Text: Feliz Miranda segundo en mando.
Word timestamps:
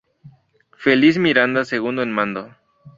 Feliz 0.75 1.19
Miranda 1.19 1.63
segundo 1.63 2.01
en 2.01 2.11
mando. 2.11 2.49